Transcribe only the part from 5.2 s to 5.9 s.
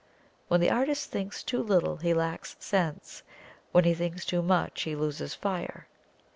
fire.